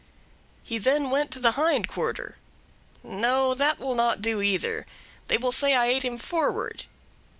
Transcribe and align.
He 0.63 0.79
then 0.79 1.11
went 1.11 1.29
to 1.29 1.39
the 1.39 1.51
hind 1.51 1.87
quarter. 1.87 2.37
"No, 3.03 3.53
that 3.53 3.77
will 3.77 3.93
not 3.93 4.19
do, 4.19 4.41
either; 4.41 4.87
they 5.27 5.37
will 5.37 5.51
say 5.51 5.75
I 5.75 5.85
ate 5.89 6.03
him 6.03 6.17
forward. 6.17 6.85